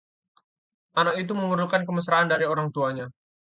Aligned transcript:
anak 0.99 1.15
itu 1.23 1.33
memerlukan 1.39 1.81
kemesraan 1.87 2.25
dari 2.31 2.45
orang 2.53 2.67
tuanya 2.75 3.05